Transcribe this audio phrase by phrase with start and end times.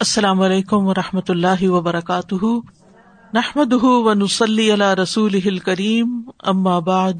[0.00, 2.44] السلام علیکم و رحمۃ اللہ وبرکاتہ۔
[3.32, 6.22] نحمد و نسلی اللہ رسول کریم
[6.80, 7.12] بعد،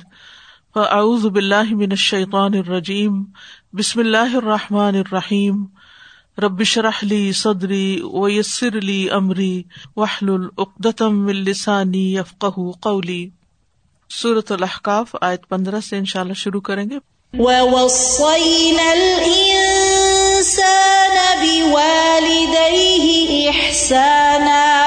[0.75, 3.25] فاعوذ باللہ من الشیطان الرجیم،
[3.73, 5.65] بسم اللہ الرحمٰن الرحیم۔
[6.39, 9.63] ربش رحلی صدری ویسر علی عمری
[9.97, 12.45] وحل العقدم السانی یفق
[12.81, 13.31] قولی۔
[14.23, 16.99] صورت الحقاف آیت پندرہ سے انشاء اللہ شروع کریں گے۔
[20.39, 23.07] الإنسان بوالديه
[23.51, 24.85] إحسانا.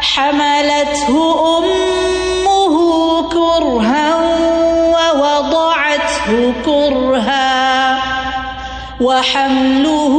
[0.00, 1.14] حملته
[1.58, 2.74] أمه
[3.28, 4.16] كرها
[4.94, 7.98] ووضعته كرها.
[9.00, 10.14] وحمله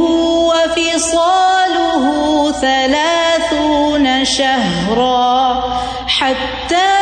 [0.52, 2.04] وفصاله
[2.52, 5.62] ثلاثون شهرا
[6.06, 7.01] حتى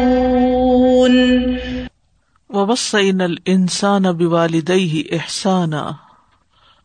[2.50, 5.94] ووصينا الإنسان بوالديه إحسانا.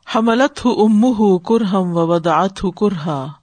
[0.05, 3.39] حملته أمه كرها ووضعته كرها.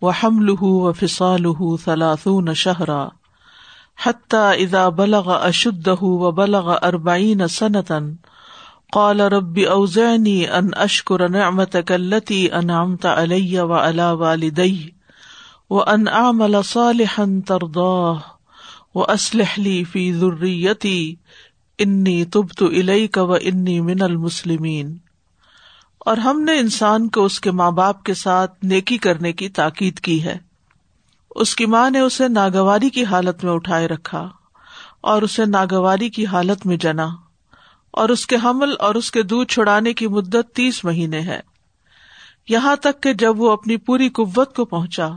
[0.00, 3.10] وحمله وفصاله ثلاثون شهرا.
[3.96, 8.14] حتى إذا بلغ أشده وبلغ أربعين سنة
[8.92, 14.88] قال رب اوزعنی ان اشکر نعمتك التي انعمت علي وعلى والدي
[15.70, 18.18] وان اعمل صالحا ترضاه
[18.94, 21.14] واصلح لي في ذريتي
[21.78, 24.96] انی تبت الیک و انی من المسلمین۔
[25.98, 30.00] اور ہم نے انسان کو اس کے ماں باپ کے ساتھ نیکی کرنے کی تاکید
[30.00, 30.38] کی ہے۔
[31.30, 34.28] اس کی ماں نے اسے ناگواری کی حالت میں اٹھائے رکھا
[35.00, 37.08] اور اسے ناگواری کی حالت میں جنا۔
[37.92, 41.40] اور اس کے حمل اور اس کے دودھ چھڑانے کی مدت تیس مہینے ہے۔
[42.48, 45.08] یہاں تک کہ جب وہ اپنی پوری قوت کو پہنچا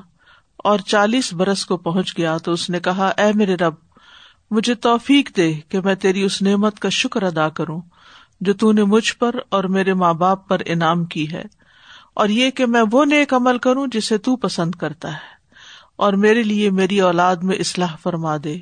[0.58, 3.74] اور چالیس برس کو پہنچ گیا تو اس نے کہا، اے میرے رب،
[4.52, 7.82] مجھے توفیق دے کہ میں تیری اس نعمت کا شکر ادا کروں
[8.42, 11.44] جو تو نے مجھ پر اور میرے ماں باپ پر انعام کی ہے،
[12.14, 15.34] اور یہ کہ میں وہ نیک عمل کروں جسے تو پسند کرتا ہے۔
[15.96, 18.60] اور میرے لیے میری اولاد میں اصلاح فرما دے۔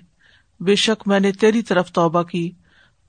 [0.59, 2.51] بے شک میں نے تیری طرف توبہ کی۔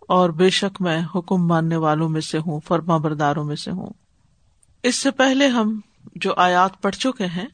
[0.08, 3.90] اور بے شک میں حکم ماننے والوں میں سے ہوں، فرما برداروں میں سے ہوں۔
[4.82, 5.80] اس سے پہلے ہم
[6.14, 7.46] جو آیات پڑھ چکے ہیں،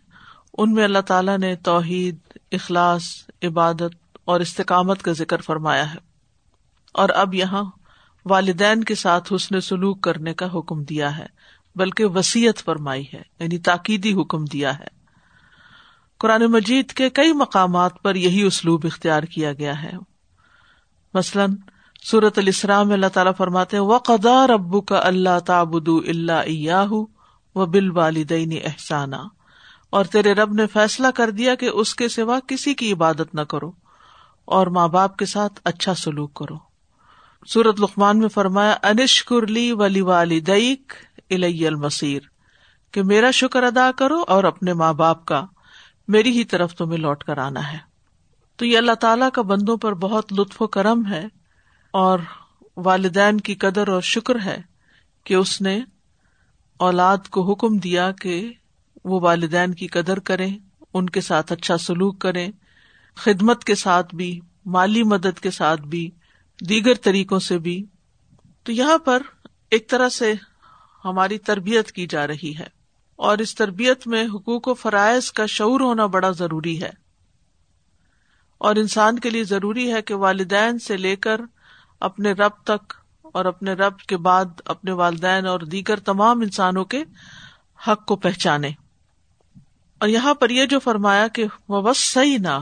[0.59, 2.17] ان میں اللہ تعالیٰ نے توحید،
[2.53, 3.03] اخلاص،
[3.43, 5.99] عبادت اور استقامت کا ذکر فرمایا ہے۔
[6.93, 7.65] اور اب یہاں
[8.25, 11.27] والدین کے ساتھ حسن سلوک کرنے کا حکم دیا ہے،
[11.75, 14.99] بلکہ وسیعت فرمائی ہے یعنی تاکیدی حکم دیا ہے۔
[16.19, 19.93] قرآن مجید کے کئی مقامات پر یہی اسلوب اختیار کیا گیا ہے۔
[21.15, 21.55] مثلاً
[22.05, 26.93] صورت السلام اللہ تعالیٰ فرماتے و قدا ربو کا اللہ تابد اللہ ایاہ
[27.55, 29.17] و بال والدین احسانہ
[29.91, 33.41] اور تیرے رب نے فیصلہ کر دیا کہ اس کے سوا کسی کی عبادت نہ
[33.41, 33.73] کرو
[34.45, 36.55] اور ماں باپ کے ساتھ اچھا سلوک کرو۔
[37.47, 40.93] سورت لقمان میں فرمایا انش کرلی ولی والدیک
[41.31, 42.21] الی المسیر
[42.93, 45.47] کہ میرا شکر ادا کرو اور اپنے ماں باپ کا
[46.09, 47.79] میری ہی طرف تمہیں لوٹ کر آنا ہے۔
[48.57, 51.38] تو یہ اللہ تعالیٰ کا بندوں پر بہت لطف و کرم ہے۔
[51.91, 52.19] اور
[52.77, 54.63] والدین کی قدر اور شکر ہے
[55.25, 55.81] کہ اس نے
[56.77, 58.53] اولاد کو حکم دیا کہ
[59.05, 60.59] وہ والدین کی قدر کریں،
[60.95, 62.53] ان کے ساتھ اچھا سلوک کریں،
[63.15, 66.11] خدمت کے ساتھ بھی، مالی مدد کے ساتھ بھی،
[66.69, 67.85] دیگر طریقوں سے بھی۔
[68.63, 69.23] تو یہاں پر
[69.71, 70.35] ایک طرح سے
[71.05, 72.67] ہماری تربیت کی جا رہی ہے
[73.17, 76.91] اور اس تربیت میں حقوق و فرائض کا شعور ہونا بڑا ضروری ہے۔
[78.59, 81.41] اور انسان کے لیے ضروری ہے کہ والدین سے لے کر
[82.01, 87.05] اپنے رب تک اور اپنے رب کے بعد اپنے والدین اور دیگر تمام انسانوں کے
[87.89, 88.71] حق کو پہچانے۔
[89.99, 92.61] اور یہاں پر یہ جو فرمایا کہ وہ بس صحیح نہ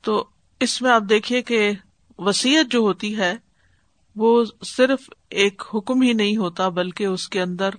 [0.00, 0.24] تو
[0.60, 1.72] اس میں آپ دیکھیے کہ
[2.18, 3.34] وسیعت جو ہوتی ہے،
[4.16, 7.70] وہ صرف ایک حکم ہی نہیں ہوتا، بلکہ اس کے اندر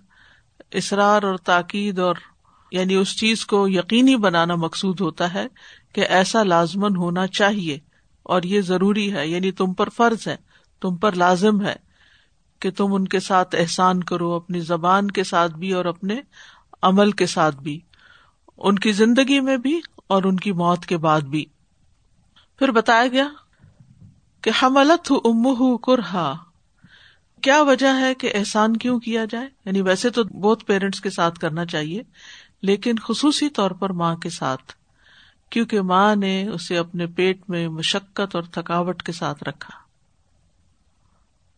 [0.71, 2.15] اصرار اور تاکید اور
[2.71, 5.47] یعنی اس چیز کو یقینی بنانا مقصود ہوتا ہے
[5.93, 7.79] کہ ایسا لازمن ہونا چاہیے۔
[8.25, 10.35] اور یہ ضروری ہے یعنی تم پر فرض ہے،
[10.81, 11.75] تم پر لازم ہے
[12.59, 16.21] کہ تم ان کے ساتھ احسان کرو، اپنی زبان کے ساتھ بھی اور اپنے
[16.81, 17.79] عمل کے ساتھ بھی،
[18.57, 21.45] ان کی زندگی میں بھی اور ان کی موت کے بعد بھی۔
[22.59, 23.27] پھر بتایا گیا
[24.41, 26.35] کہ حملت ام کرہا،
[27.41, 31.39] کیا وجہ ہے کہ احسان کیوں کیا جائے؟ یعنی ویسے تو بہت پیرنٹس کے ساتھ
[31.39, 32.03] کرنا چاہیے،
[32.61, 34.84] لیکن خصوصی طور پر ماں کے ساتھ۔
[35.51, 39.73] کیونکہ ماں نے اسے اپنے پیٹ میں مشقت اور تھکاوٹ کے ساتھ رکھا۔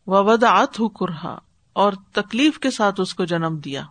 [0.08, 1.38] ودعت ہو کرہا
[1.76, 3.84] اور تکلیف کے ساتھ اس کو جنم دیا۔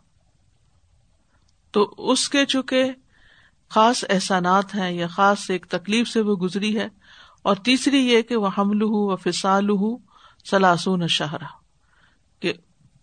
[1.75, 2.93] تو اس کے چونکہ
[3.71, 6.89] خاص احسانات ہیں یا خاص ایک تکلیف سے وہ گزری ہے،
[7.43, 9.97] اور تیسری یہ کہ وہ حمل ہوں و فسال ہوں
[10.45, 11.47] سلاسون شہرا
[12.41, 12.53] کہ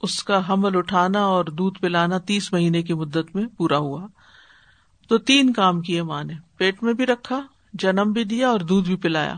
[0.02, 4.08] اس کا حمل اٹھانا اور دودھ پلانا تیس مہینے کی مدت میں پورا ہوا۔
[5.08, 7.42] تو تین کام کیے ماں نے، پیٹ میں بھی رکھا،
[7.74, 9.36] جنم بھی دیا اور دودھ بھی پلایا۔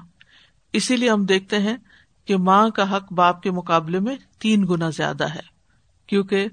[0.74, 1.78] اسی لیے ہم دیکھتے ہیں
[2.26, 5.42] کہ ماں کا حق باپ کے مقابلے میں تین گنا زیادہ ہے،
[6.08, 6.48] کیونکہ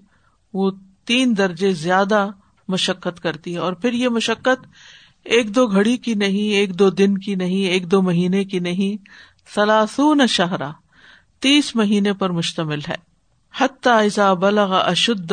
[0.54, 0.70] وہ
[1.04, 2.28] تین درجے زیادہ
[2.68, 4.66] مشقت کرتی ہے۔ اور پھر یہ مشقت
[5.24, 9.04] ایک دو گھڑی کی نہیں، ایک دو دن کی نہیں، ایک دو مہینے کی نہیں
[9.54, 10.70] سلاسون شہرا،
[11.40, 12.94] تیس مہینے پر مشتمل ہے۔
[13.58, 15.32] حتیٰ بلغ اشد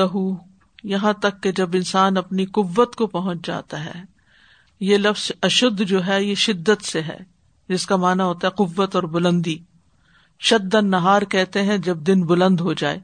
[0.84, 4.04] یہاں تک کہ جب انسان اپنی قوت کو پہنچ جاتا ہے،
[4.80, 7.18] یہ لفظ اشد جو ہے، یہ شدت سے ہے،
[7.70, 9.58] جس کا مانا ہوتا ہے قوت اور بلندی۔
[10.40, 13.00] شدن نہار کہتے ہیں جب دن بلند ہو جائے۔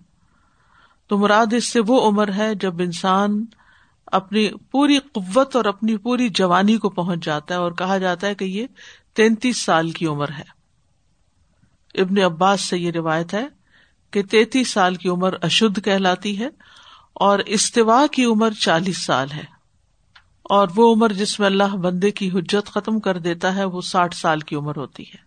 [1.08, 3.46] تو مراد اس سے وہ عمر ہے جب انسان
[4.06, 8.36] اپنی پوری قوت اور اپنی پوری جوانی کو پہنچ جاتا ہے اور کہا جاتا ہے
[8.36, 8.68] کہ یہ
[9.14, 10.56] تینتیس سال کی عمر ہے۔
[12.02, 13.48] ابن عباس سے یہ روایت ہے
[14.12, 16.48] کہ تینتیس سال کی عمر اشدھ کہلاتی ہے
[17.16, 19.44] اور استوا کی عمر چالیس سال ہے
[20.44, 24.16] اور وہ عمر جس میں اللہ بندے کی حجت ختم کر دیتا ہے، وہ ساٹھ
[24.16, 25.26] سال کی عمر ہوتی ہے۔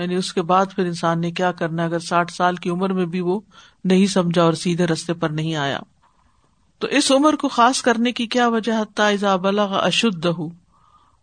[0.00, 3.06] یعنی اس کے بعد پھر انسان نے کیا کرنا اگر ساٹھ سال کی عمر میں
[3.06, 3.40] بھی وہ
[3.84, 5.80] نہیں سمجھا اور سیدھے رستے پر نہیں آیا۔
[6.78, 10.48] تو اس عمر کو خاص کرنے کی کیا وجہ تائزہ بلغ اشد ہو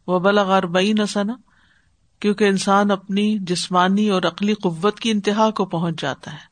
[0.07, 1.33] وہ بلغ اربئی نسنا
[2.19, 6.48] کیونکہ انسان اپنی جسمانی اور عقلی قوت کی انتہا کو پہنچ جاتا ہے۔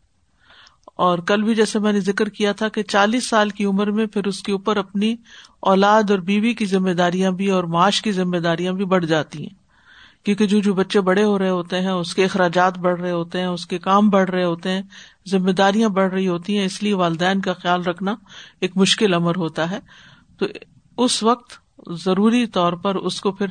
[0.97, 4.05] اور کل بھی جیسے میں نے ذکر کیا تھا کہ چالیس سال کی عمر میں
[4.05, 5.15] پھر اس کے اوپر اپنی
[5.59, 9.39] اولاد اور بیوی کی ذمہ داریاں بھی اور معاش کی ذمہ داریاں بھی بڑھ جاتی
[9.39, 9.67] ہیں۔
[10.25, 13.39] کیونکہ جو جو بچے بڑے ہو رہے ہوتے ہیں، اس کے اخراجات بڑھ رہے ہوتے
[13.39, 14.81] ہیں، اس کے کام بڑھ رہے ہوتے ہیں،
[15.29, 18.15] ذمہ داریاں بڑھ رہی ہوتی ہیں، اس لیے والدین کا خیال رکھنا
[18.61, 19.79] ایک مشکل امر ہوتا ہے۔
[20.39, 20.45] تو
[20.97, 21.53] اس وقت
[21.89, 23.47] ضروری طور پر اس کو پھر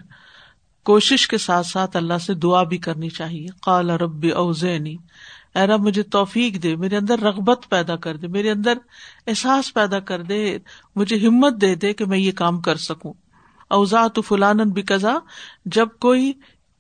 [0.85, 4.97] کوشش کے ساتھ ساتھ اللہ سے دعا بھی کرنی چاہیے۔ قال رب اوزینی
[5.57, 8.79] اے رب، مجھے توفیق دے، میرے اندر رغبت پیدا کر دے، میرے اندر
[9.27, 10.59] احساس پیدا کر دے،
[10.97, 13.13] مجھے ہمت دے دے کہ میں یہ کام کر سکوں۔
[13.71, 15.15] اوزا تو فلان بھی کزا
[15.67, 16.33] جب کوئی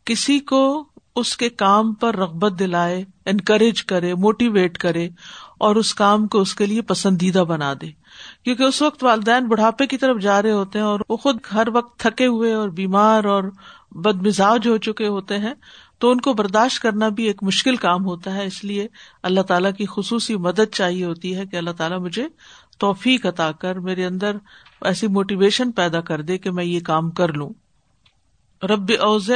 [0.06, 0.62] کسی کو
[1.16, 5.08] اس کے کام پر رغبت دلائے انکریج کرے موٹیویٹ کرے،
[5.58, 7.90] اور اس کام کو اس کے لیے پسندیدہ بنا دے۔
[8.44, 11.68] کیونکہ اس وقت والدین بڑھاپے کی طرف جا رہے ہوتے ہیں اور وہ خود ہر
[11.72, 13.44] وقت تھکے ہوئے اور بیمار اور
[14.04, 15.54] بد مزاج ہو چکے ہوتے ہیں۔
[15.98, 18.88] تو ان کو برداشت کرنا بھی ایک مشکل کام ہوتا ہے، اس لیے
[19.22, 22.28] اللہ تعالیٰ کی خصوصی مدد چاہیے ہوتی ہے کہ اللہ تعالیٰ مجھے
[22.78, 24.36] توفیق عطا کر میرے اندر
[24.84, 27.50] ایسی موٹیویشن پیدا کر دے کہ میں یہ کام کر لوں۔
[28.62, 29.30] رب اوز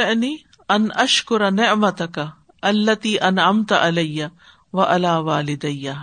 [0.69, 2.29] ان اشکر نعمت کا
[2.61, 4.25] اللہ ان امتا علیہ
[4.73, 5.93] و اللہ والدیا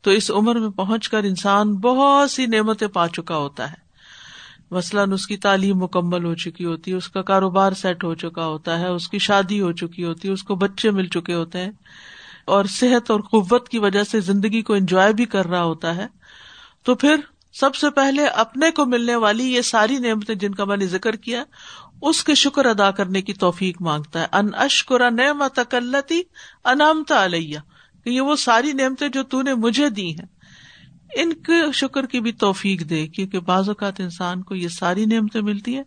[0.00, 3.85] تو اس عمر میں پہنچ کر انسان بہت سی نعمتیں پا چکا ہوتا ہے۔
[4.70, 8.46] مثلاً اس کی تعلیم مکمل ہو چکی ہوتی ہے، اس کا کاروبار سیٹ ہو چکا
[8.46, 11.58] ہوتا ہے، اس کی شادی ہو چکی ہوتی ہے، اس کو بچے مل چکے ہوتے
[11.58, 11.70] ہیں۔
[12.44, 16.06] اور صحت اور قوت کی وجہ سے زندگی کو انجوائے بھی کر رہا ہوتا ہے۔
[16.84, 17.16] تو پھر
[17.52, 21.16] سب سے پہلے اپنے کو ملنے والی یہ ساری نعمتیں جن کا میں نے ذکر
[21.16, 21.44] کیا،
[22.02, 26.20] اس کے شکر ادا کرنے کی توفیق مانگتا ہے۔ ان اشکرا نعمت اکلتی
[26.64, 27.58] انامتا علیہ،
[28.04, 30.35] کہ یہ وہ ساری نعمتیں جو تو نے مجھے دی ہیں۔
[31.16, 35.40] ان کے شکر کی بھی توفیق دے، کیونکہ بعض اوقات انسان کو یہ ساری نعمتیں
[35.40, 35.82] ملتی ہیں،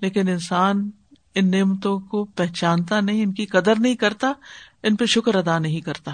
[0.00, 0.90] لیکن انسان
[1.34, 4.32] ان نعمتوں کو پہچانتا نہیں، ان کی قدر نہیں کرتا،
[4.82, 6.10] ان پہ شکر ادا نہیں کرتا۔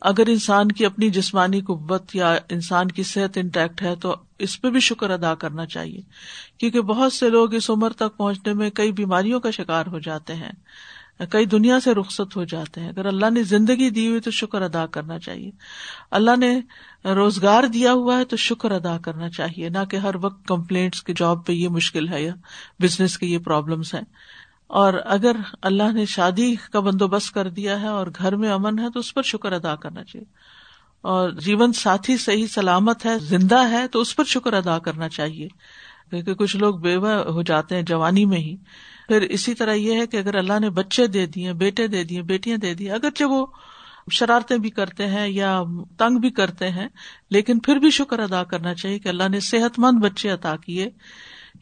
[0.00, 4.70] اگر انسان کی اپنی جسمانی قوت یا انسان کی صحت انٹیکٹ ہے، تو اس پہ
[4.70, 6.00] بھی شکر ادا کرنا چاہیے۔
[6.58, 10.34] کیونکہ بہت سے لوگ اس عمر تک پہنچنے میں کئی بیماریوں کا شکار ہو جاتے
[10.34, 10.52] ہیں۔
[11.26, 14.62] کئی دنیا سے رخصت ہو جاتے ہیں۔ اگر اللہ نے زندگی دی ہوئی تو شکر
[14.62, 15.50] ادا کرنا چاہیے۔
[16.10, 16.60] اللہ نے
[17.04, 21.12] روزگار دیا ہوا ہے تو شکر ادا کرنا چاہیے۔ نہ کہ ہر وقت کمپلینٹس کی
[21.16, 22.34] جاب پہ یہ مشکل ہے یا
[22.82, 24.02] بزنس کے یہ پرابلمس ہیں۔
[24.66, 28.90] اور اگر اللہ نے شادی کا بندوبست کر دیا ہے اور گھر میں امن ہے
[28.90, 30.60] تو اس پر شکر ادا کرنا چاہیے۔
[31.00, 35.48] اور جیون ساتھی صحیح سلامت ہے، زندہ ہے تو اس پر شکر ادا کرنا چاہیے۔
[36.10, 38.56] کیونکہ کچھ لوگ بیوہ ہو جاتے ہیں جوانی میں ہی۔
[39.08, 42.22] پھر اسی طرح یہ ہے کہ اگر اللہ نے بچے دے دیے، بیٹے دے دیے،
[42.22, 43.46] بیٹیاں دے دی اگرچہ وہ
[44.12, 45.62] شرارتیں بھی کرتے ہیں یا
[45.98, 46.88] تنگ بھی کرتے ہیں،
[47.30, 50.90] لیکن پھر بھی شکر ادا کرنا چاہیے کہ اللہ نے صحت مند بچے عطا کیے۔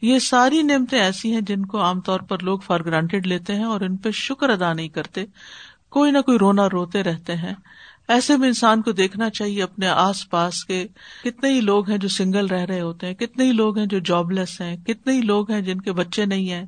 [0.01, 3.63] یہ ساری نعمتیں ایسی ہیں جن کو عام طور پر لوگ فار گرانٹیڈ لیتے ہیں
[3.63, 5.25] اور ان پہ شکر ادا نہیں کرتے۔
[5.89, 7.53] کوئی نہ کوئی رونا روتے رہتے ہیں۔
[8.09, 10.85] ایسے میں انسان کو دیکھنا چاہیے اپنے آس پاس کے
[11.23, 13.99] کتنے ہی لوگ ہیں جو سنگل رہ رہے ہوتے ہیں، کتنے ہی لوگ ہیں جو
[13.99, 16.65] جاب لیس ہیں، کتنے ہی لوگ ہیں جن کے بچے نہیں ہیں،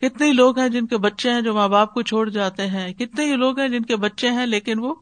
[0.00, 2.92] کتنے ہی لوگ ہیں جن کے بچے ہیں جو ماں باپ کو چھوڑ جاتے ہیں،
[2.94, 4.94] کتنے ہی لوگ ہیں جن کے بچے ہیں لیکن وہ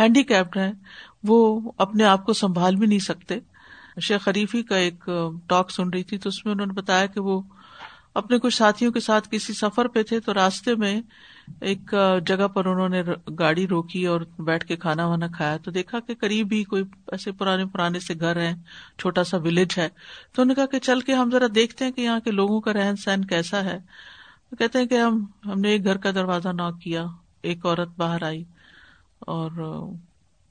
[0.00, 0.72] ہینڈی کیپڈ ہیں،
[1.24, 3.38] وہ اپنے آپ کو سنبھال بھی نہیں سکتے۔
[4.00, 5.10] شیخ خریفی کا ایک
[5.46, 7.40] ٹاک سن رہی تھی تو اس میں انہوں نے بتایا کہ وہ
[8.14, 11.00] اپنے کچھ ساتھیوں کے ساتھ کسی سفر پہ تھے تو راستے میں
[11.60, 11.94] ایک
[12.26, 13.02] جگہ پر انہوں نے
[13.38, 17.32] گاڑی روکی اور بیٹھ کے کھانا وانا کھایا تو دیکھا کہ قریب ہی کوئی ایسے
[17.32, 18.56] پرانے پرانے سے گھر ہیں،
[18.98, 19.88] چھوٹا سا ولیج ہے۔
[20.32, 22.60] تو انہوں نے کہا کہ چل کے ہم ذرا دیکھتے ہیں کہ یہاں کے لوگوں
[22.60, 23.78] کا رہن سہن کیسا ہے۔
[24.58, 27.04] کہتے ہیں کہ ہم ہم نے ایک گھر کا دروازہ ناک کیا،
[27.42, 28.44] ایک عورت باہر آئی
[29.18, 29.50] اور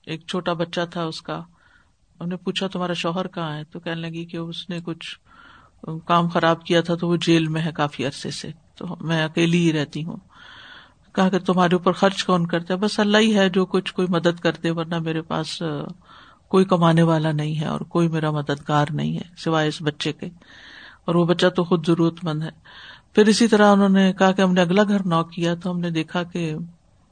[0.06, 4.02] ایک چھوٹا بچہ تھا اس کا۔ انہوں نے پوچھا، تمہارا شوہر کہاں ہے؟ تو کہنے
[4.02, 5.20] لگی کہ اس نے کچھ
[6.06, 9.58] کام خراب کیا تھا تو وہ جیل میں ہے کافی عرصے سے۔ تو میں اکیلی
[9.58, 10.18] ہی رہتی ہوں۔
[11.20, 14.08] کہا کہ تمہارے اوپر خرچ کون کرتا ہے؟ بس اللہ ہی ہے جو کچھ کوئی
[14.12, 15.64] مدد کرتے ورنہ میرے پاس
[16.48, 20.26] کوئی کمانے والا نہیں ہے اور کوئی میرا مددگار نہیں ہے، سوائے اس بچے کے۔
[21.06, 22.50] اور وہ بچہ تو خود ضرورت مند ہے۔
[23.14, 25.80] پھر اسی طرح انہوں نے کہا کہ ہم نے اگلا گھر نوک کیا تو ہم
[25.80, 26.56] نے دیکھا کہ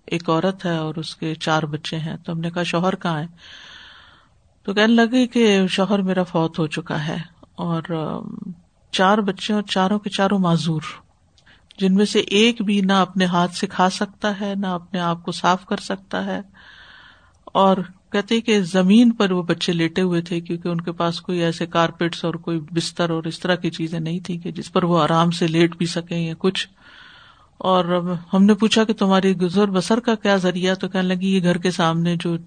[0.05, 3.19] ایک عورت ہے اور اس کے چار بچے ہیں۔ تو ہم نے کہا، شوہر کہاں
[3.19, 3.27] ہے؟
[4.63, 7.17] تو کہنے لگے کہ شوہر میرا فوت ہو چکا ہے
[7.55, 7.81] اور
[8.91, 10.81] چار بچے اور چاروں کے چاروں معذور۔
[11.77, 15.23] جن میں سے ایک بھی نہ اپنے ہاتھ سے کھا سکتا ہے، نہ اپنے آپ
[15.23, 16.41] کو صاف کر سکتا ہے۔
[17.45, 17.77] اور
[18.11, 21.65] کہتے کہ زمین پر وہ بچے لیٹے ہوئے تھے کیونکہ ان کے پاس کوئی ایسے
[21.65, 25.01] کارپیٹس اور کوئی بستر اور اس طرح کی چیزیں نہیں تھی کہ جس پر وہ
[25.01, 26.67] آرام سے لیٹ بھی سکیں یا کچھ۔
[27.57, 31.43] اور ہم نے پوچھا کہ تمہاری گزر بسر کا کیا ذریعہ؟ تو کہنے لگی، یہ
[31.43, 32.37] گھر کے سامنے جو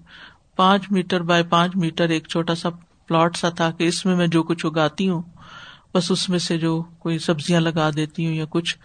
[0.55, 2.69] پانچ میٹر بائی پانچ میٹر ایک چھوٹا سا
[3.07, 5.21] پلاٹ سا تھا کہ اس میں میں جو کچھ اگاتی ہوں،
[5.93, 8.77] بس اس میں سے جو کوئی سبزیاں لگا دیتی ہوں یا کچھ۔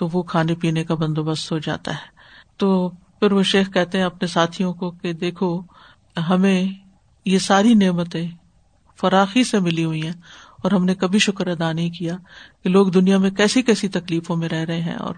[0.00, 2.08] تو وہ کھانے پینے کا بندوبست ہو جاتا ہے۔
[2.56, 5.62] تو پھر وہ شیخ کہتے ہیں اپنے ساتھیوں کو کہ دیکھو،
[6.30, 6.64] ہمیں
[7.24, 8.28] یہ ساری نعمتیں
[9.00, 10.12] فراخی سے ملی ہوئی ہیں
[10.62, 12.16] اور ہم نے کبھی شکر ادا نہیں کیا
[12.64, 15.14] کہ لوگ دنیا میں کیسی کیسی تکلیفوں میں رہ رہے ہیں اور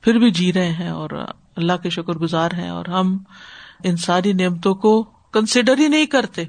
[0.00, 1.10] پھر بھی جی رہے ہیں اور
[1.56, 3.18] اللہ کے شکر گزار ہیں اور ہم
[3.84, 6.44] ان ساری نعمتوں کو کنسیڈر ہی نہیں کرتے۔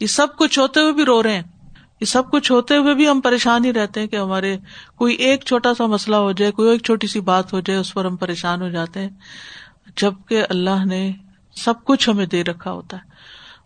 [0.00, 1.42] یہ سب کچھ ہوتے ہوئے بھی رو رہے ہیں۔
[2.00, 4.56] یہ سب کچھ ہوتے ہوئے بھی ہم پریشان ہی رہتے ہیں کہ ہمارے
[4.96, 7.94] کوئی ایک چھوٹا سا مسئلہ ہو جائے، کوئی ایک چھوٹی سی بات ہو جائے، اس
[7.94, 9.10] پر ہم پریشان ہو جاتے ہیں۔
[9.96, 11.12] جبکہ اللہ نے
[11.56, 13.16] سب کچھ ہمیں دے رکھا ہوتا ہے۔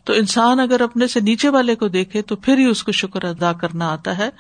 [0.04, 3.25] تو انسان اگر اپنے سے نیچے والے کو دیکھے تو پھر ہی اس کو شکر
[3.25, 4.30] ادا کرنا آتا ہے۔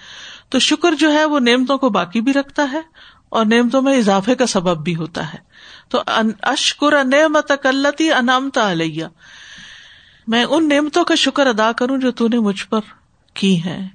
[0.48, 2.80] تو شکر جو ہے وہ نعمتوں کو باقی بھی رکھتا ہے
[3.28, 5.38] اور نعمتوں میں اضافے کا سبب بھی ہوتا ہے۔
[5.88, 6.02] تو
[6.42, 9.04] اشکر نعمت کلتی انامتا علیہ۔
[10.26, 12.80] میں ان نعمتوں کا شکر ادا کروں جو تو نے مجھ پر
[13.40, 13.86] کی ہے۔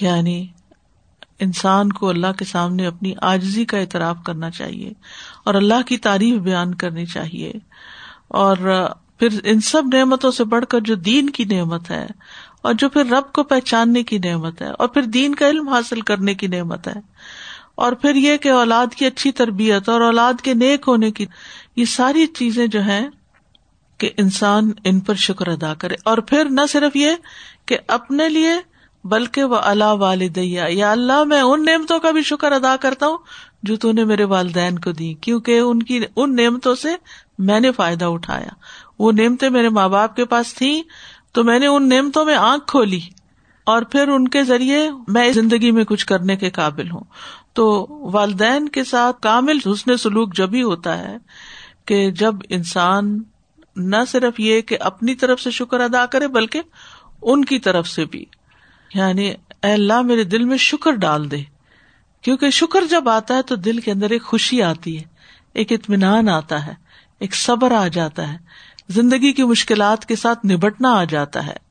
[0.00, 0.46] یعنی
[1.40, 4.92] انسان کو اللہ کے سامنے اپنی آجزی کا اعتراف کرنا چاہیے
[5.44, 7.52] اور اللہ کی تعریف بیان کرنی چاہیے۔
[8.28, 8.56] اور
[9.18, 12.06] پھر ان سب نعمتوں سے بڑھ کر جو دین کی نعمت ہے
[12.62, 16.00] اور جو پھر رب کو پہچاننے کی نعمت ہے اور پھر دین کا علم حاصل
[16.00, 17.00] کرنے کی نعمت ہے۔
[17.74, 21.26] اور پھر یہ کہ اولاد کی اچھی تربیت اور اولاد کے نیک ہونے کی
[21.76, 23.06] یہ ساری چیزیں جو ہیں
[23.98, 27.10] کہ انسان ان پر شکر ادا کرے۔ اور پھر نہ صرف یہ
[27.66, 28.50] کہ اپنے لیے
[29.04, 33.18] بلکہ وہ اللہ والدیا یا اللہ میں ان نعمتوں کا بھی شکر ادا کرتا ہوں
[33.62, 36.88] جو تو نے میرے والدین کو دی، کیونکہ ان کی، ان نعمتوں سے
[37.38, 38.48] میں نے فائدہ اٹھایا۔
[38.98, 40.82] وہ نعمتیں میرے ماں باپ کے پاس تھی
[41.32, 43.00] تو میں نے ان نعمتوں میں آنکھ کھولی۔
[43.64, 47.04] اور پھر ان کے ذریعے میں زندگی میں کچھ کرنے کے قابل ہوں۔
[47.52, 51.16] تو والدین کے ساتھ کامل حسن سلوک جب ہی ہوتا ہے
[51.84, 53.22] کہ جب انسان
[53.76, 56.60] نہ صرف یہ کہ اپنی طرف سے شکر ادا کرے، بلکہ
[57.22, 58.24] ان کی طرف سے بھی۔
[58.94, 61.42] یعنی اے اللہ، میرے دل میں شکر ڈال دے۔
[62.22, 65.02] کیونکہ شکر جب آتا ہے تو دل کے اندر ایک خوشی آتی ہے،
[65.54, 66.74] ایک اطمینان آتا ہے،
[67.18, 68.38] ایک صبر آ جاتا ہے۔
[68.88, 71.66] زندگی کی مشکلات کے ساتھ نبٹنا آ جاتا ہے۔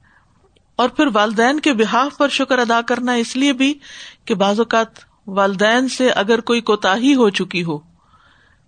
[0.75, 3.74] اور پھر والدین کے بحاف پر شکر ادا کرنا اس لیے بھی
[4.25, 4.88] کہ بعض اوقات
[5.27, 7.77] والدین سے اگر کوئی کوتا ہو چکی ہو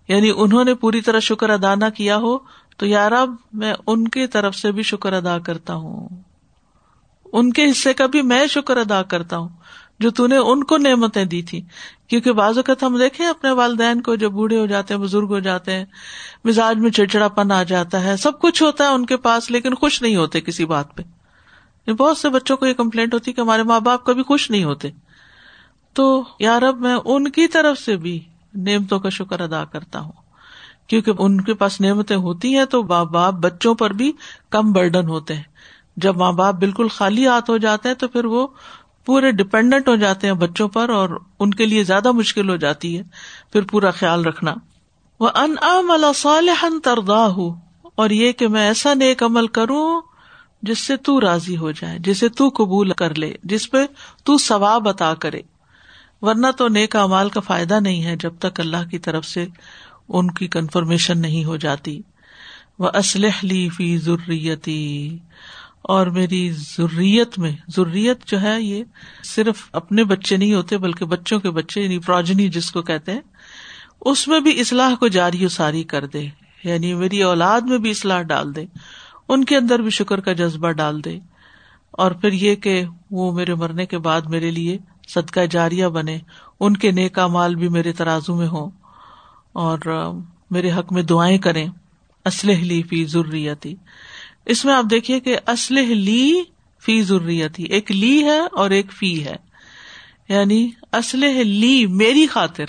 [0.08, 2.38] یعنی انہوں نے پوری طرح شکر ادا نہ کیا ہو
[2.78, 6.08] تو یار اب میں ان کی طرف سے بھی شکر ادا کرتا ہوں۔
[7.32, 9.48] ان کے حصے کا بھی میں شکر ادا کرتا ہوں،
[10.00, 11.62] جو تون نے ان کو نعمتیں دی تھی
[12.08, 15.38] کیونکہ بعض اوقات ہم دیکھیں اپنے والدین کو جب بوڑھے ہو جاتے ہیں، بزرگ ہو
[15.38, 15.84] جاتے ہیں،
[16.44, 19.74] مزاج میں چڑچڑا پن آ جاتا ہے، سب کچھ ہوتا ہے ان کے پاس، لیکن
[19.74, 21.02] خوش نہیں ہوتے کسی بات پہ۔
[21.90, 24.88] بہت سے بچوں کو یہ کمپلینٹ ہوتی کہ ہمارے ماں باپ کبھی خوش نہیں ہوتے۔
[25.92, 28.20] تو یار اب میں ان کی طرف سے بھی
[28.54, 30.27] نعمتوں کا شکر ادا کرتا ہوں۔
[30.88, 34.12] کیونکہ ان کے پاس نعمتیں ہوتی ہیں تو ماں باپ بچوں پر بھی
[34.50, 35.42] کم برڈن ہوتے ہیں۔
[35.96, 38.46] جب ماں باپ بالکل خالی ہاتھ ہو جاتے ہیں تو پھر وہ
[39.06, 42.98] پورے ڈپینڈنٹ ہو جاتے ہیں بچوں پر اور ان کے لیے زیادہ مشکل ہو جاتی
[42.98, 43.02] ہے۔
[43.52, 44.54] پھر پورا خیال رکھنا۔
[45.20, 45.54] وہ ان
[46.14, 47.54] صالح تردا ہوں
[47.96, 50.00] اور یہ کہ میں ایسا نیک عمل کروں
[50.62, 53.78] جس سے تو راضی ہو جائے، جسے تو قبول کر لے، جس پہ
[54.24, 55.40] تو ثواب عطا کرے۔
[56.22, 59.46] ورنہ تو نیک امال کا فائدہ نہیں ہے جب تک اللہ کی طرف سے
[60.08, 62.02] ان کی کنفرمیشن نہیں ہو جاتی۔
[62.78, 65.18] وہ اسلح لی فی ضروریتی
[65.82, 68.84] اور میری ضروریت میں ضروریت جو ہے یہ
[69.24, 73.20] صرف اپنے بچے نہیں ہوتے، بلکہ بچوں کے بچے یعنی پروجنی جس کو کہتے ہیں،
[74.00, 76.26] اس میں بھی اصلاح کو جاری و ساری کر دے۔
[76.64, 78.64] یعنی میری اولاد میں بھی اصلاح ڈال دے۔
[79.28, 81.18] ان کے اندر بھی شکر کا جذبہ ڈال دے۔
[81.90, 86.18] اور پھر یہ کہ وہ میرے مرنے کے بعد میرے لیے صدقہ جاریہ بنے۔
[86.60, 88.70] ان کے نیکا مال بھی میرے ترازو میں ہو
[89.52, 89.78] اور
[90.50, 91.68] میرے حق میں دعائیں کریں۔
[92.24, 93.74] اسلح لی فی ضروریتی
[94.46, 96.42] اس میں آپ دیکھیے کہ اسلح لی
[96.82, 99.36] فی ضروریتی ایک لی ہے اور ایک فی ہے۔
[100.28, 102.64] یعنی اسلح لی میری خاطر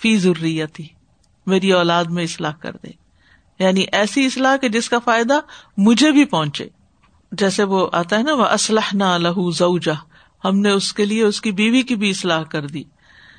[0.00, 0.86] فی ضروریتی
[1.46, 2.88] میری اولاد میں اصلاح کر دے۔
[3.58, 5.40] یعنی ایسی اصلاح کے جس کا فائدہ
[5.76, 6.68] مجھے بھی پہنچے۔
[7.32, 9.94] جیسے وہ آتا ہے نا، وہ اسلح نہ لہو زوجہ
[10.46, 12.82] ہم نے اس کے لیے اس کی بیوی کی بھی اصلاح کر دی۔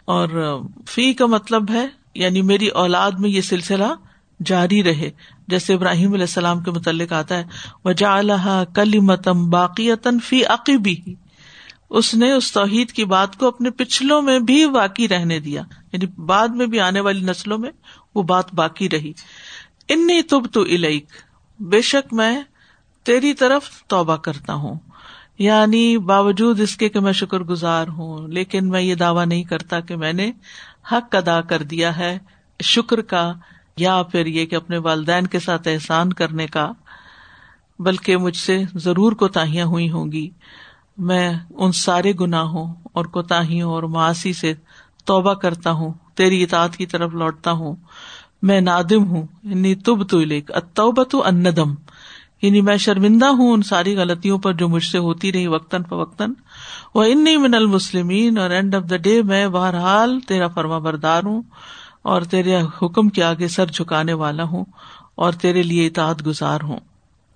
[0.06, 3.94] اور فی کا مطلب ہے یعنی میری اولاد میں یہ سلسلہ
[4.46, 5.12] جاری رہے۔
[5.48, 7.44] جیسے ابراہیم علیہ السلام کے متعلق آتا ہے
[7.86, 9.90] وہ جا کلی متم باقی
[10.24, 10.96] فی عقیبی
[11.90, 15.62] اس نے اس توحید کی بات کو اپنے پچھلوں میں بھی باقی رہنے دیا۔
[15.94, 17.72] یعنی بعد میں بھی آنے والی نسلوں میں
[18.16, 19.14] وہ بات باقی رہی۔
[19.90, 21.06] انی تب تو الیک
[21.60, 22.42] بے شک میں
[23.04, 24.76] تیری طرف توبہ کرتا ہوں۔
[25.40, 29.80] یعنی باوجود اس کے کہ میں شکر گزار ہوں، لیکن میں یہ دعوی نہیں کرتا
[29.80, 30.32] کہ میں نے
[30.92, 32.18] حق ادا کر دیا ہے۔
[32.64, 33.34] شکر کا
[33.78, 36.72] یا پھر یہ کہ اپنے والدین کے ساتھ احسان کرنے کا۔
[37.80, 40.30] بلکہ مجھ سے ضرور کوتاہیاں ہوئی ہوں گی۔
[40.98, 44.54] میں ان سارے گناہوں اور کوتاہیوں اور معاشی سے
[45.06, 47.76] توبہ کرتا ہوں۔ تیری اطاعت کی طرف لوٹتا ہوں۔
[48.42, 50.52] میں نادم ہوں۔ یعنی تب تو لیک
[51.26, 51.76] اندم
[52.42, 56.34] یعنی میں شرمندہ ہوں ان ساری غلطیوں پر جو مجھ سے ہوتی رہی وقتاً فوقتاً۔
[56.96, 61.42] وہ ان من المسلمین، اور اینڈ آف دا ڈے میں بہرحال تیرا فرما بردار ہوں،
[62.02, 64.66] اور تیرے حکم کے آگے سر جھکانے والا ہوں،
[65.16, 66.80] اور تیرے لیے اطاعت گزار ہوں۔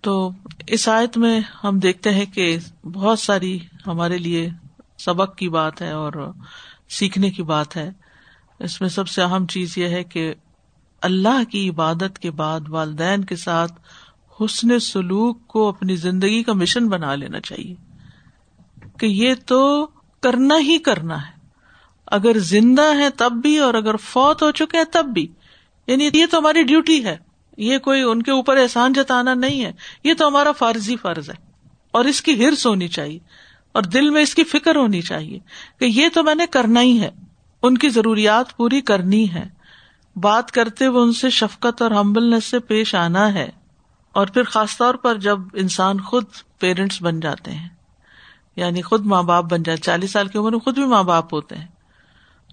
[0.04, 0.32] تو
[0.68, 2.58] اس آیت میں ہم دیکھتے ہیں کہ
[2.94, 4.50] بہت ساری ہمارے لیے
[4.98, 6.14] سبق کی بات ہے اور
[6.90, 7.90] سیکھنے کی بات ہے۔
[8.60, 10.34] اس میں سب سے اہم چیز یہ ہے کہ
[11.02, 13.74] اللہ کی عبادت کے بعد والدین کے ساتھ
[14.40, 17.76] حسن سلوک کو اپنی زندگی کا مشن بنا لینا چاہیے۔
[19.02, 19.88] کہ یہ تو
[20.22, 21.42] کرنا ہی کرنا ہے۔
[22.08, 25.28] اگر زندہ ہے تب بھی اور اگر فوت ہو چکے ہیں تب بھی۔
[25.88, 27.18] یعنی یہ تو ہماری ڈیوٹی ہے۔
[27.58, 29.72] یہ کوئی ان کے اوپر احسان جتانا نہیں ہے۔
[30.04, 31.36] یہ تو ہمارا فرضی فرض ہے۔
[31.92, 33.20] اور اس کی ہرس ہونی چاہیے۔
[33.72, 35.40] اور دل میں اس کی فکر ہونی چاہیے
[35.80, 37.12] کہ یہ تو میں نے کرنا ہی ہے۔
[37.64, 39.50] ان کی ضروریات پوری کرنی ہے۔
[40.16, 43.50] بات کرتے ہوئے ان سے شفقت اور ہمبلنس سے پیش آنا ہے۔
[44.12, 46.26] اور پھر خاص طور پر جب انسان خود
[46.60, 47.70] پیرنٹس بن جاتے ہیں۔
[48.56, 51.34] یعنی خود ماں باپ بن جاتے چالیس سال کی عمر میں خود بھی ماں باپ
[51.34, 51.68] ہوتے ہیں۔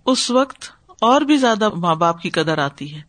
[0.06, 3.00] اس وقت اور بھی زیادہ ماں باپ کی قدر آتی ہے۔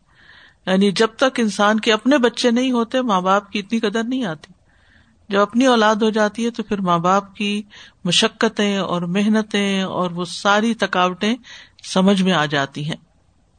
[0.65, 4.25] یعنی جب تک انسان کے اپنے بچے نہیں ہوتے، ماں باپ کی اتنی قدر نہیں
[4.25, 4.54] آتی۔
[5.30, 7.63] جب اپنی اولاد ہو جاتی ہے تو پھر ماں باپ کی
[8.04, 11.36] مشقتیں اور محنتیں اور وہ ساری تھکاوٹیں
[11.84, 12.95] سمجھ میں آ جاتی ہیں۔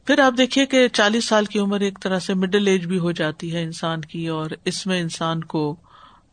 [0.07, 3.11] پھر آپ دیکھیے کہ چالیس سال کی عمر ایک طرح سے مڈل ایج بھی ہو
[3.11, 5.75] جاتی ہے انسان کی اور اس میں انسان کو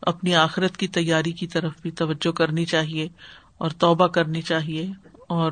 [0.01, 3.07] اپنی آخرت کی تیاری کی طرف بھی توجہ کرنی چاہیے
[3.57, 4.85] اور توبہ کرنی چاہیے
[5.29, 5.51] اور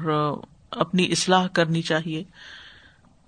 [0.71, 2.23] اپنی اصلاح کرنی چاہیے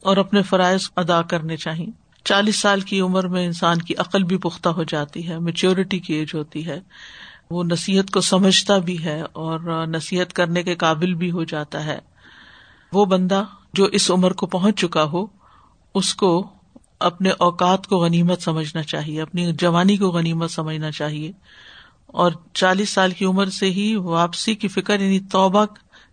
[0.01, 1.85] اور اپنے فرائض ادا کرنے چاہیے۔
[2.25, 6.13] چالیس سال کی عمر میں انسان کی عقل بھی پختہ ہو جاتی ہے میچیورٹی کی
[6.13, 6.79] ایج ہوتی ہے،
[7.51, 11.99] وہ نصیحت کو سمجھتا بھی ہے اور نصیحت کرنے کے قابل بھی ہو جاتا ہے۔
[12.93, 15.25] وہ بندہ جو اس عمر کو پہنچ چکا ہو،
[15.95, 16.47] اس کو
[16.99, 21.31] اپنے اوقات کو غنیمت سمجھنا چاہیے، اپنی جوانی کو غنیمت سمجھنا چاہیے۔
[22.05, 25.65] اور چالیس سال کی عمر سے ہی واپسی کی فکر یعنی توبہ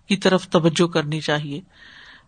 [0.06, 1.60] کی طرف توجہ کرنی چاہیے۔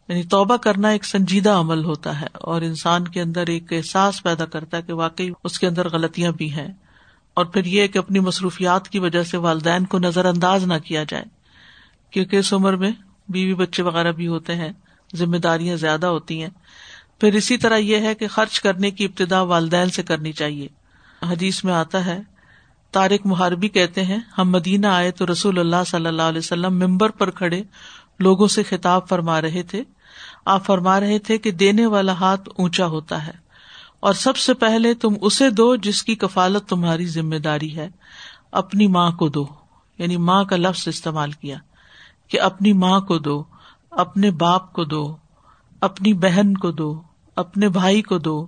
[0.09, 4.45] یعنی توبہ کرنا ایک سنجیدہ عمل ہوتا ہے اور انسان کے اندر ایک احساس پیدا
[4.45, 6.69] کرتا ہے کہ واقعی اس کے اندر غلطیاں بھی ہیں۔
[7.35, 11.05] اور پھر یہ کہ اپنی مصروفیات کی وجہ سے والدین کو نظر انداز نہ کیا
[11.09, 11.25] جائے،
[12.11, 12.91] کیونکہ اس عمر میں
[13.29, 14.73] بیوی بچے وغیرہ بھی ہوتے ہیں،
[15.17, 16.51] ذمہ داریاں زیادہ ہوتی ہیں۔
[17.21, 20.69] پھر اسی طرح یہ ہے کہ خرچ کرنے کی ابتدا والدین سے کرنی چاہیے۔
[21.23, 22.21] حدیث میں آتا ہے
[22.95, 27.11] تارک محاربی کہتے ہیں، ہم مدینہ آئے تو رسول اللہ صلی اللہ علیہ وسلم ممبر
[27.11, 27.63] پر کھڑے
[28.21, 29.83] لوگوں سے خطاب فرما رہے تھے۔
[30.45, 33.33] آپ فرما رہے تھے کہ دینے والا ہاتھ اونچا ہوتا ہے،
[34.01, 37.89] اور سب سے پہلے تم اسے دو جس کی کفالت تمہاری ذمہ داری ہے،
[38.53, 39.47] اپنی ماں کو دو۔
[39.99, 41.57] یعنی ماں کا لفظ استعمال کیا
[42.29, 43.43] کہ اپنی ماں کو دو،
[43.91, 45.17] اپنے باپ کو دو،
[45.81, 47.01] اپنی بہن کو دو۔
[47.39, 48.47] اپنے بھائی کو دو،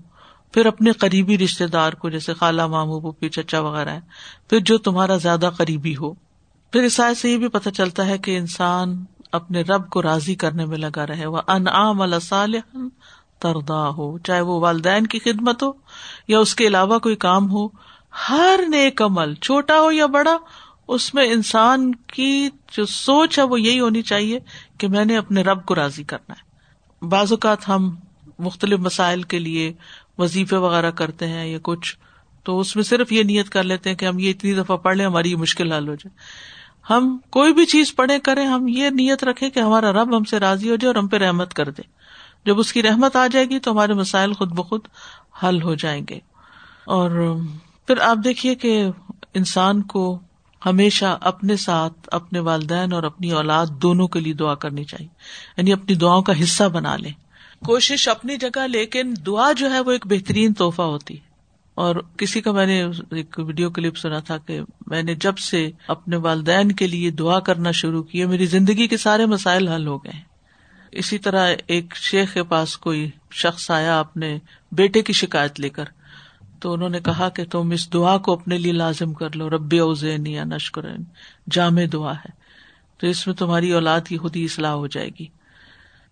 [0.52, 4.00] پھر اپنے قریبی رشتے دار کو، جیسے خالہ مامو پپی چچا وغیرہ ہے
[4.50, 6.12] پھر جو تمہارا زیادہ قریبی ہو۔
[6.70, 10.64] پھر اس سے یہ بھی پتہ چلتا ہے کہ انسان اپنے رب کو راضی کرنے
[10.64, 12.76] میں لگا رہے۔ وہ انعام صالح
[13.38, 15.72] تردا ہو، چاہے وہ والدین کی خدمت ہو
[16.28, 17.68] یا اس کے علاوہ کوئی کام ہو۔
[18.28, 20.36] ہر نیک عمل، چھوٹا ہو یا بڑا،
[20.88, 24.40] اس میں انسان کی جو سوچ ہے وہ یہی ہونی چاہیے
[24.78, 26.50] کہ میں نے اپنے رب کو راضی کرنا ہے۔
[27.06, 27.96] بعض اوقات ہم
[28.40, 29.72] مختلف مسائل کے لیے
[30.18, 31.96] وظیفے وغیرہ کرتے ہیں یا کچھ،
[32.44, 34.96] تو اس میں صرف یہ نیت کر لیتے ہیں کہ ہم یہ اتنی دفعہ پڑھ
[34.96, 36.16] لیں، ہماری یہ مشکل حل ہو جائے۔
[36.90, 40.40] ہم کوئی بھی چیز پڑھے کریں، ہم یہ نیت رکھے کہ ہمارا رب ہم سے
[40.40, 41.82] راضی ہو جائے اور ہم پہ رحمت کر دے۔
[42.46, 44.80] جب اس کی رحمت آ جائے گی تو ہمارے مسائل خود بخود
[45.42, 46.18] حل ہو جائیں گے۔
[46.84, 47.36] اور
[47.86, 48.86] پھر آپ دیکھیے کہ
[49.34, 50.18] انسان کو
[50.66, 55.08] ہمیشہ اپنے ساتھ اپنے والدین اور اپنی اولاد دونوں کے لیے دعا کرنی چاہیے۔
[55.56, 57.12] یعنی اپنی دعاؤں کا حصہ بنا لیں۔
[57.66, 61.30] کوشش اپنی جگہ، لیکن دعا جو ہے وہ ایک بہترین تحفہ ہوتی ہے۔
[61.74, 65.70] اور کسی کا میں نے ایک ویڈیو کلپ سنا تھا کہ میں نے جب سے
[65.88, 70.04] اپنے والدین کے لیے دعا کرنا شروع کی میری زندگی کے سارے مسائل حل ہو
[70.04, 70.20] گئے۔
[70.92, 74.38] اسی طرح ایک شیخ کے پاس کوئی شخص آیا اپنے
[74.72, 75.84] بیٹے کی شکایت لے کر،
[76.60, 79.74] تو انہوں نے کہا کہ تم اس دعا کو اپنے لیے لازم کر لو رب
[79.80, 80.82] اوزین یا نشکر
[81.50, 82.28] جامع دعا ہے۔
[82.98, 85.26] تو اس میں تمہاری اولاد کی خود ہی اصلاح ہو جائے گی۔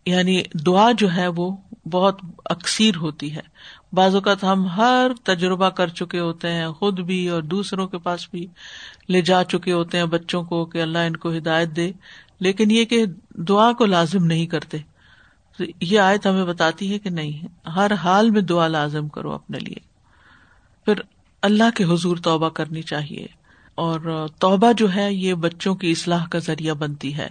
[0.08, 1.56] یعنی دعا جو ہے وہ
[1.90, 3.40] بہت اکثیر ہوتی ہے۔
[3.92, 8.28] بعض اوقات ہم ہر تجربہ کر چکے ہوتے ہیں، خود بھی اور دوسروں کے پاس
[8.30, 8.46] بھی
[9.08, 11.92] لے جا چکے ہوتے ہیں بچوں کو کہ اللہ ان کو ہدایت دے۔
[12.40, 14.78] لیکن یہ کہ دعا کو لازم نہیں کرتے۔
[15.80, 19.88] یہ آیت ہمیں بتاتی ہے کہ نہیں، ہر حال میں دعا لازم کرو اپنے لیے۔
[20.84, 20.94] پھر
[21.42, 23.26] اللہ کے حضور توبہ کرنی چاہیے۔
[23.74, 27.28] اور توبہ جو ہے یہ بچوں کی اصلاح کا ذریعہ بنتی ہے۔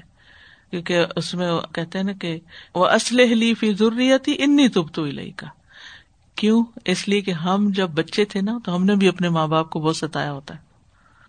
[0.72, 2.40] کیونکہ اس میں کہتے ہیں نا کہ
[2.76, 5.48] وہ اسلحلی فی ضروریت انی تب تو کا
[6.36, 9.48] کیوں؟ اس لیے کہ ہم جب بچے تھے نا تو ہم نے بھی اپنے ماں
[9.48, 10.60] باپ کو بہت ستایا ہوتا ہے۔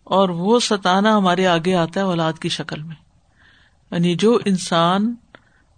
[0.05, 2.95] اور وہ ستانا ہمارے آگے آتا ہے اولاد کی شکل میں۔
[3.91, 5.15] یعنی جو انسان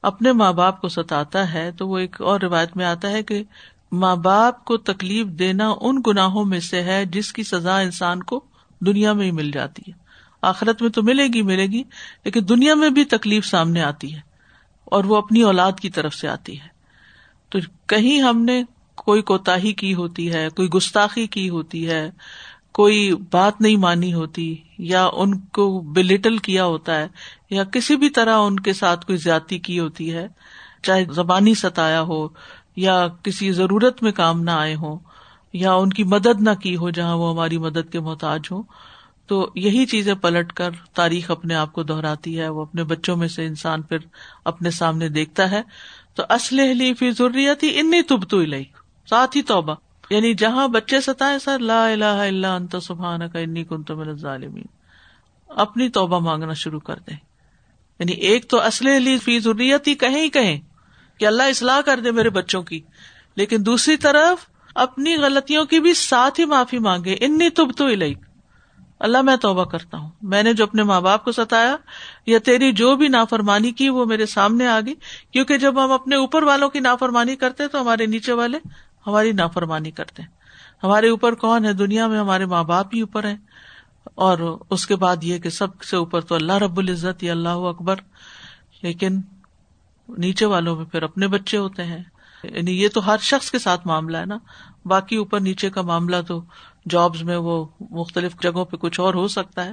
[0.03, 3.43] اپنے ماں باپ کو ستاتا ہے تو وہ ایک اور روایت میں آتا ہے کہ
[3.93, 8.45] ماں باپ کو تکلیف دینا ان گناہوں میں سے ہے جس کی سزا انسان کو
[8.81, 10.10] دنیا میں ہی مل جاتی ہے۔
[10.43, 11.83] آخرت میں تو ملے گی ملے گی،
[12.25, 14.21] لیکن دنیا میں بھی تکلیف سامنے آتی ہے
[14.85, 16.69] اور وہ اپنی اولاد کی طرف سے آتی ہے۔
[17.49, 18.63] تو کہیں ہم نے
[18.95, 22.11] کوئی کوتا کی ہوتی ہے، کوئی گستاخی کی ہوتی ہے،
[22.73, 27.09] کوئی بات نہیں مانی ہوتی، یا ان کو بلٹل کیا ہوتا ہے،
[27.51, 30.29] یا کسی بھی طرح ان کے ساتھ کوئی زیادتی کی ہوتی ہے،
[30.83, 32.29] چاہے زبانی ستایا ہو،
[32.77, 34.99] یا کسی ضرورت میں کام نہ آئے ہوں،
[35.53, 38.63] یا ان کی مدد نہ کی ہو جہاں وہ ہماری مدد کے محتاج ہو
[39.31, 43.29] تو یہی چیزیں پلٹ کر تاریخ اپنے آپ کو دہراتی ہے، وہ اپنے بچوں میں
[43.29, 43.99] سے انسان پھر
[44.45, 45.63] اپنے سامنے دیکھتا ہے۔
[46.15, 48.43] تو اسلحلی فی ضروریت ہی انی تب تو
[49.11, 49.75] ساتھ ہی توبہ۔
[50.11, 54.65] یعنی جہاں بچے ستائے سر، لا الہ الا انت سبحان کا انی کن تو ظالمین
[55.49, 57.17] اپنی توبہ مانگنا شروع کر دیں۔
[57.99, 60.61] یعنی ایک تو اسلحلی فی ضروریت ہی کہیں ہی کہیں
[61.19, 62.81] کہ اللہ اصلاح کر دے میرے بچوں کی۔
[63.37, 67.87] لیکن دوسری طرف اپنی غلطیوں کی بھی ساتھ ہی معافی مانگے، انی تب تو
[69.01, 71.77] اللہ میں توبہ کرتا ہوں۔ میں نے جو اپنے ماں باپ کو ستایا
[72.27, 74.95] یا تیری جو بھی نافرمانی کی وہ میرے سامنے آ گئی۔
[75.31, 78.59] کیونکہ جب ہم اپنے اوپر والوں کی نافرمانی کرتے تو ہمارے نیچے والے
[79.07, 80.23] ہماری نافرمانی کرتے
[80.85, 83.37] ہمارے اوپر کون ہے؟ دنیا میں ہمارے ماں باپ ہی اوپر ہے
[84.15, 87.49] اور اس کے بعد یہ کہ سب سے اوپر تو اللہ رب العزت یا اللہ
[87.49, 87.97] اکبر۔
[88.83, 89.21] لیکن
[90.19, 92.05] نیچے والوں میں پھر اپنے بچے ہوتے ہیں۔
[92.43, 94.39] یعنی یہ تو ہر شخص کے ساتھ معاملہ ہے نا۔
[94.85, 96.43] باقی اوپر نیچے کا معاملہ تو
[96.89, 99.73] جابس میں وہ مختلف جگہوں پہ کچھ اور ہو سکتا ہے،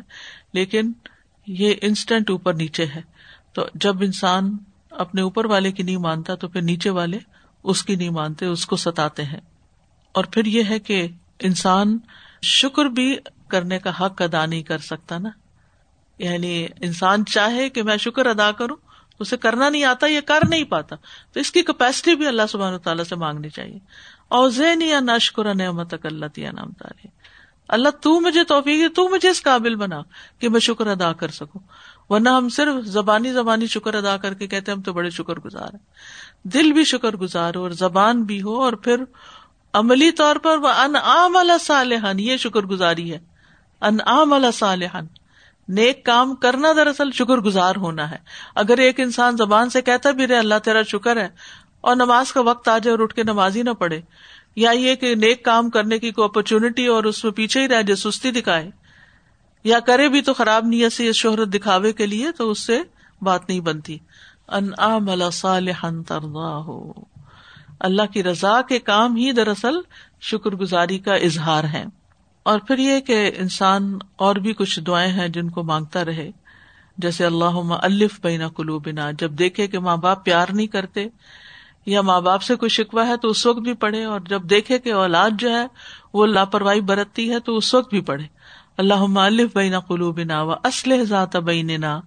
[0.53, 0.91] لیکن
[1.47, 3.01] یہ انسٹنٹ اوپر نیچے ہے۔
[3.53, 4.57] تو جب انسان
[4.89, 7.19] اپنے اوپر والے کی نہیں مانتا تو پھر نیچے والے
[7.63, 9.39] اس کی نہیں مانتے، اس کو ستاتے ہیں۔
[10.11, 11.07] اور پھر یہ ہے کہ
[11.39, 11.97] انسان
[12.41, 13.17] شکر بھی
[13.47, 15.29] کرنے کا حق ادا نہیں کر سکتا نا۔
[16.17, 18.75] یعنی انسان چاہے کہ میں شکر ادا کروں،
[19.19, 20.95] اسے کرنا نہیں آتا، یہ کر نہیں پاتا۔
[21.33, 23.79] تو اس کی کیپیسٹی بھی اللہ سبحان تعالیٰ سے مانگنی چاہیے۔
[24.27, 27.07] اور زین یا ناشکر نعمت اللہ نام تاری
[27.67, 30.01] اللہ تو مجھے توفیق تو مجھے اس قابل بنا
[30.39, 31.61] کہ میں شکر ادا کر سکوں۔
[32.09, 35.67] ورنہ ہم صرف زبانی زبانی شکر ادا کر کے کہتے ہم تو بڑے شکر گزار
[35.73, 35.85] ہیں۔
[36.43, 39.03] دل بھی شکر گزار ہو اور زبان بھی ہو اور پھر
[39.73, 43.19] عملی طور پر وہ ان عام صالحن یہ شکر گزاری ہے۔
[43.81, 45.05] ان عام صالحن
[45.67, 48.17] نیک کام کرنا دراصل شکر گزار ہونا ہے۔
[48.55, 51.29] اگر ایک انسان زبان سے کہتا بھی رہے، اللہ تیرا شکر ہے
[51.81, 54.01] اور نماز کا وقت آ جائے اور اٹھ کے نماز ہی نہ پڑے
[54.55, 57.81] یا یہ کہ نیک کام کرنے کی کوئی اپرچونٹی اور اس میں پیچھے ہی رہ
[57.81, 58.69] جائے، سستی دکھائے،
[59.63, 62.81] یا کرے بھی تو خراب نیت سے شہرت دکھاوے کے لیے تو اس سے
[63.21, 63.97] بات نہیں بنتی۔
[64.47, 64.69] ان
[66.39, 66.93] ہو
[67.79, 69.75] اللہ کی رضا کے کام ہی دراصل
[70.21, 71.85] شکر گزاری کا اظہار ہے۔
[72.43, 76.31] اور پھر یہ کہ انسان اور بھی کچھ دعائیں ہیں جن کو مانگتا رہے۔
[76.97, 81.07] جیسے اللہ الف بینا کلو بنا جب دیکھے کہ ماں باپ پیار نہیں کرتے
[81.87, 84.79] یا ماں باپ سے کوئی شکوا ہے تو اس وقت بھی پڑھے اور جب دیکھے
[84.79, 85.67] کہ اولاد جو ہے
[86.13, 88.25] وہ لاپرواہی برتتی ہے تو اس وقت بھی پڑھے۔
[88.77, 92.01] اللہ الف بینا کلو بنا و اسلح ذات بینا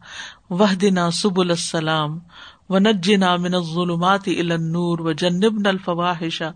[0.51, 2.19] وح دینا سب السلام
[2.69, 6.51] و نجنا من ظلمات النور و جنب الفواحشا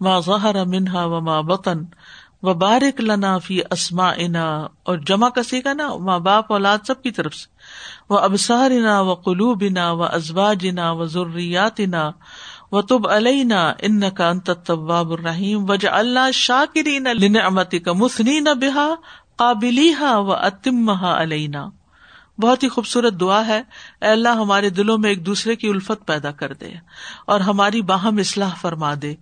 [0.00, 1.84] ماں ظہر منہا و ماں بطن
[2.42, 7.02] و بارک لنا فی اسما انا اور جمع کسی کا نا ماں باپ اولاد سب
[7.02, 7.48] کی طرف سے۔
[8.10, 12.10] وہ ابسار انا و قلوب انا و ازباج انا و ضروریات انا
[12.74, 18.88] و تب علینا ان کا انتباب الرحیم وج اللہ شاکرین لنعمتی کا مسنی نہ بحا
[19.36, 21.68] قابلی ہا و اتم علینا
[22.40, 23.62] بہت ہی خوبصورت دعا ہے۔
[24.02, 26.72] اے اللہ، ہمارے دلوں میں ایک دوسرے کی الفت پیدا کر دے
[27.26, 29.14] اور ہماری باہم اصلاح فرما دے۔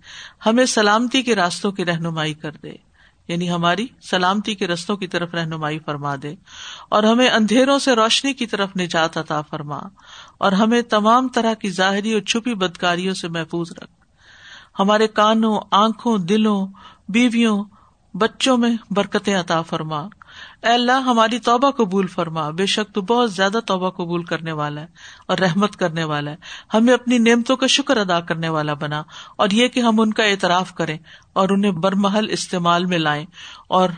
[0.45, 2.92] ہمیں سلامتی کے راستوں کی رہنمائی کر دے۔
[3.27, 6.35] یعنی ہماری سلامتی کے رستوں کی طرف رہنمائی فرما دے
[6.89, 9.79] اور ہمیں اندھیروں سے روشنی کی طرف نجات عطا فرما
[10.37, 13.91] اور ہمیں تمام طرح کی ظاہری اور چھپی بدکاریوں سے محفوظ رکھ۔
[14.79, 16.67] ہمارے کانوں، آنکھوں، دلوں،
[17.09, 17.63] بیویوں،
[18.13, 20.07] بچوں میں برکتیں عطا فرما۔
[20.63, 24.81] اے اللہ، ہماری توبہ قبول فرما۔ بے شک تو بہت زیادہ توبہ قبول کرنے والا
[24.81, 24.85] ہے
[25.27, 26.35] اور رحمت کرنے والا ہے۔
[26.73, 29.03] ہمیں اپنی نعمتوں کا شکر ادا کرنے والا بنا
[29.35, 30.97] اور یہ کہ ہم ان کا اعتراف کریں
[31.33, 33.25] اور انہیں برمحل استعمال میں لائیں
[33.67, 33.89] اور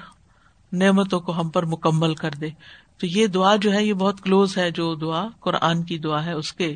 [0.72, 2.50] نعمتوں کو ہم پر مکمل کر دے۔
[2.98, 6.32] تو یہ دعا جو ہے، یہ بہت کلوز ہے جو دعا، قرآن کی دعا ہے
[6.32, 6.76] اس کے۔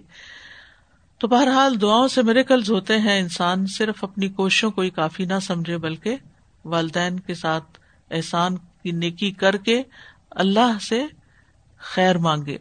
[1.18, 5.26] تو بہرحال دعاؤں سے میرے قلز ہوتے ہیں، انسان صرف اپنی کوششوں کو ہی کافی
[5.26, 6.16] نہ سمجھے، بلکہ
[6.66, 7.80] والدین کے ساتھ
[8.12, 9.84] احسان کی نیکی کر کے
[10.32, 11.06] اللہ سے
[11.78, 12.58] خیر مانگے۔